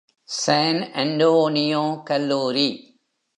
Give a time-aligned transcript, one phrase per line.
[0.29, 2.69] San Antonio கல்லூரி.